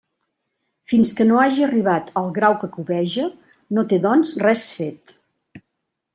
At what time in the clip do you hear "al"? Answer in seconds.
2.21-2.31